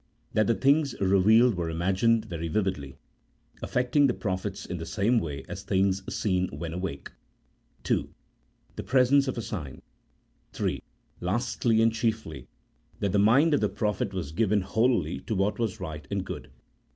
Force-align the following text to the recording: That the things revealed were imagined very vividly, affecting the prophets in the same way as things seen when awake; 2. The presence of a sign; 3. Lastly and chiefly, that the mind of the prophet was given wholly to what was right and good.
That 0.33 0.47
the 0.47 0.55
things 0.55 0.99
revealed 0.99 1.53
were 1.53 1.69
imagined 1.69 2.25
very 2.25 2.47
vividly, 2.47 2.97
affecting 3.61 4.07
the 4.07 4.15
prophets 4.15 4.65
in 4.65 4.77
the 4.79 4.85
same 4.87 5.19
way 5.19 5.45
as 5.47 5.61
things 5.61 6.01
seen 6.11 6.47
when 6.47 6.73
awake; 6.73 7.11
2. 7.83 8.09
The 8.77 8.81
presence 8.81 9.27
of 9.27 9.37
a 9.37 9.43
sign; 9.43 9.79
3. 10.53 10.81
Lastly 11.19 11.83
and 11.83 11.93
chiefly, 11.93 12.47
that 12.99 13.11
the 13.11 13.19
mind 13.19 13.53
of 13.53 13.61
the 13.61 13.69
prophet 13.69 14.11
was 14.11 14.31
given 14.31 14.61
wholly 14.61 15.19
to 15.19 15.35
what 15.35 15.59
was 15.59 15.79
right 15.79 16.07
and 16.09 16.25
good. 16.25 16.49